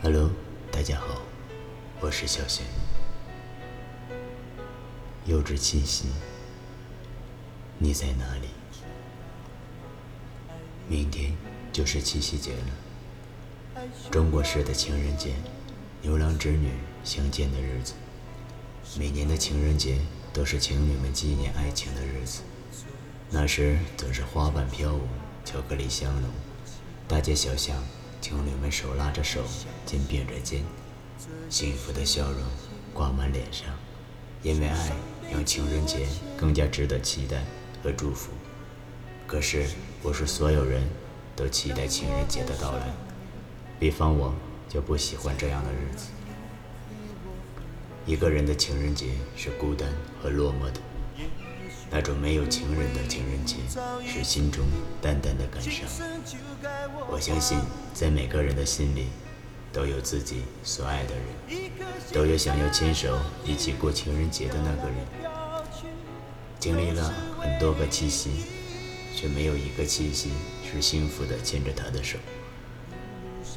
[0.00, 0.30] Hello，
[0.70, 1.22] 大家好，
[2.00, 2.64] 我是小贤。
[5.26, 6.06] 又至七夕，
[7.78, 8.46] 你在哪里？
[10.86, 11.36] 明天
[11.72, 15.34] 就是七夕节了，中国式的情人节，
[16.00, 16.70] 牛郎织女
[17.02, 17.94] 相见的日子。
[18.96, 19.98] 每年的情人节
[20.32, 22.42] 都是情侣们纪念爱情的日子，
[23.30, 25.08] 那时总是花瓣飘舞，
[25.44, 26.30] 巧克力香浓，
[27.08, 27.76] 大街小巷。
[28.20, 29.40] 情侣们手拉着手，
[29.86, 30.62] 肩并着肩，
[31.48, 32.40] 幸福的笑容
[32.92, 33.66] 挂满脸上。
[34.42, 34.92] 因为爱，
[35.32, 37.42] 让情人节更加值得期待
[37.82, 38.30] 和祝福。
[39.26, 39.66] 可是，
[40.02, 40.88] 不是所有人
[41.34, 42.86] 都期待情人节的到来。
[43.80, 44.34] 比方我，
[44.68, 46.06] 就不喜欢这样的日子。
[48.06, 49.88] 一个人的情人节是孤单
[50.22, 50.80] 和落寞的。
[51.90, 53.56] 那种没有情人的情人节，
[54.06, 54.64] 是心中
[55.00, 55.86] 淡淡的感伤。
[57.10, 57.58] 我相信，
[57.94, 59.06] 在每个人的心里，
[59.72, 61.70] 都有自己所爱的人，
[62.12, 64.96] 都有想要牵手一起过情人节的那个人。
[66.60, 68.30] 经历了很多个七夕，
[69.16, 70.30] 却没有一个七夕
[70.70, 72.18] 是幸福的牵着他的手，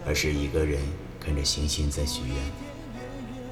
[0.05, 0.79] 而是一个人
[1.19, 2.37] 看着星星在许愿。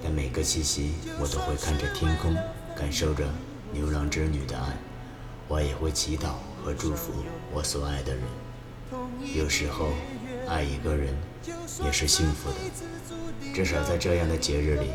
[0.02, 2.34] 但每个七夕，我都会看着天空，
[2.78, 3.28] 感受着。
[3.72, 4.78] 牛郎织女的爱，
[5.48, 7.14] 我也会祈祷和祝福
[7.54, 8.24] 我所爱的人。
[9.36, 9.90] 有时候，
[10.48, 11.16] 爱一个人
[11.84, 14.90] 也是幸福的，至少在这样的节日里，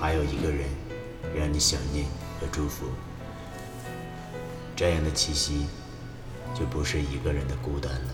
[0.00, 0.68] 还有一个人
[1.36, 2.06] 让你想念
[2.40, 2.86] 和祝福。
[4.74, 5.66] 这样的气息，
[6.54, 8.08] 就不是一个人的孤单了。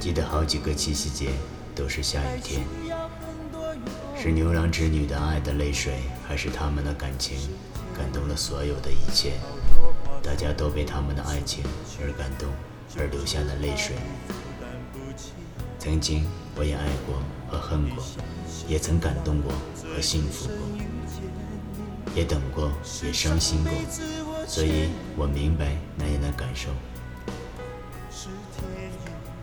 [0.00, 1.32] 记得好几个七夕节
[1.74, 2.62] 都是下雨天。
[4.22, 5.94] 是牛郎织女的爱的泪水，
[6.28, 7.38] 还是他们的感情
[7.96, 9.32] 感动了所有的一切？
[10.22, 11.64] 大家都被他们的爱情
[12.02, 12.46] 而感动，
[12.98, 13.96] 而流下了泪水。
[15.78, 17.16] 曾经我也爱过
[17.48, 18.04] 和恨过，
[18.68, 20.54] 也曾感动过和幸福过，
[22.14, 22.70] 也等过，
[23.02, 23.72] 也伤心过，
[24.46, 26.68] 所以我明白那样的感受。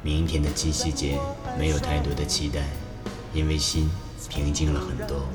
[0.04, 1.18] 明天的七夕节
[1.58, 2.62] 没有太多的期待，
[3.34, 3.90] 因为心。
[4.30, 5.28] 平静了很多，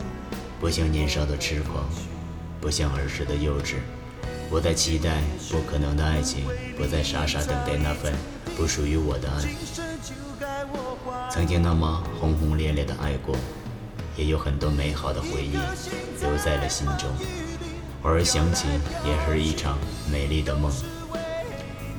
[0.60, 1.84] 不像年少的痴狂，
[2.60, 3.76] 不像儿时的幼稚，
[4.50, 6.44] 不再期待不可能的爱情，
[6.76, 8.12] 不再傻傻等待那份
[8.56, 9.42] 不属于我的爱。
[11.30, 13.34] 曾经那么轰轰烈烈的爱过，
[14.16, 15.56] 也有很多美好的回忆
[16.20, 17.08] 留在了心中。
[18.02, 18.66] 偶尔想起，
[19.06, 19.78] 也是一场
[20.10, 20.70] 美丽的梦。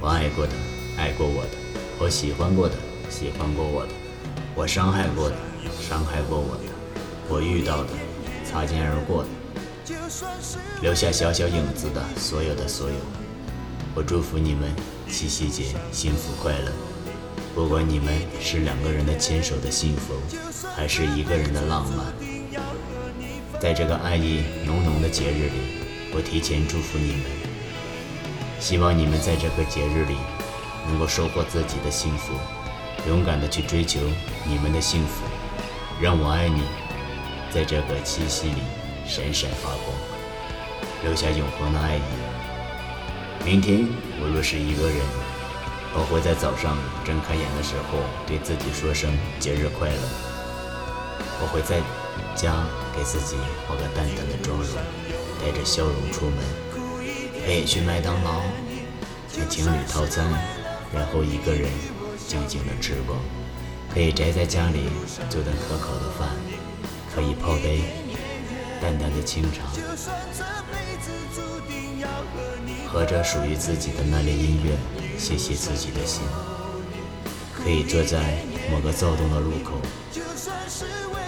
[0.01, 0.51] 我爱过的，
[0.97, 1.57] 爱过我的；
[1.97, 2.75] 我喜欢过的，
[3.09, 3.94] 喜欢过我的；
[4.53, 5.35] 我伤害过的，
[5.81, 6.72] 伤害过我的。
[7.29, 7.89] 我遇到的，
[8.45, 9.29] 擦肩而过的，
[10.81, 12.95] 留下小小影子的，所有的所有，
[13.95, 14.69] 我祝福你们
[15.09, 16.72] 七夕节幸福快乐。
[17.56, 20.13] 不管你们是两个人的牵手的幸福，
[20.75, 22.13] 还是一个人的浪漫，
[23.59, 27.22] 在这个爱意浓浓的节日里，我提前祝福你们。
[28.59, 30.16] 希望你们在这个节日里，
[30.88, 32.33] 能够收获自己的幸福，
[33.07, 34.00] 勇敢的去追求
[34.47, 35.23] 你们的幸福。
[36.01, 36.82] 让我爱你。
[37.53, 38.64] 在这个七夕里
[39.06, 39.96] 闪闪发光，
[41.03, 42.02] 留下永恒的爱意。
[43.46, 43.88] 明天
[44.19, 44.97] 我若是一个人，
[45.94, 46.75] 我会在早上
[47.06, 50.02] 睁开眼的时候对自己说声节日快乐。
[51.42, 51.78] 我会在
[52.34, 52.66] 家
[52.97, 53.36] 给自己
[53.68, 54.74] 画个淡淡的妆容，
[55.40, 56.40] 带着笑容出门，
[57.46, 58.42] 可以去麦当劳
[59.38, 60.25] 买情侣套餐，
[60.92, 61.69] 然后一个人
[62.18, 63.19] 静静的吃光。
[63.94, 64.90] 可以宅在家里
[65.30, 66.28] 做顿可口的饭。
[67.13, 67.81] 可以泡杯
[68.81, 69.62] 淡淡的清茶，
[72.88, 74.75] 喝着属于自己的那类音乐，
[75.18, 76.24] 歇歇自己的心。
[77.53, 78.40] 可以坐在
[78.72, 79.79] 某个躁动的路口，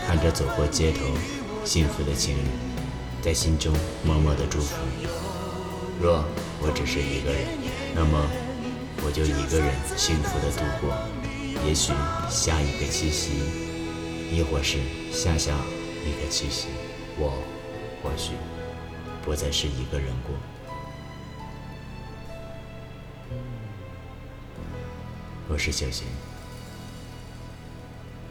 [0.08, 1.06] 看着走过街头
[1.64, 2.42] 幸福的情侣，
[3.22, 3.72] 在心中
[4.04, 4.76] 默默的祝福。
[6.02, 6.26] 若
[6.60, 7.46] 我只是一个人，
[7.94, 8.26] 那么
[9.06, 10.94] 我就一个人幸福的度过。
[11.66, 11.94] 也许
[12.30, 13.32] 下一个七夕，
[14.32, 14.80] 亦或是
[15.14, 15.54] 下下。
[16.06, 16.68] 一个气息，
[17.18, 17.42] 我
[18.04, 18.34] 或许
[19.24, 20.36] 不再是一个人过。
[25.48, 26.06] 我是小贤，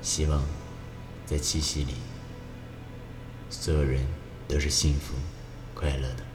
[0.03, 0.44] 希望
[1.26, 1.94] 在七夕里，
[3.50, 4.06] 所有人
[4.47, 5.15] 都是幸福
[5.75, 6.34] 快乐的。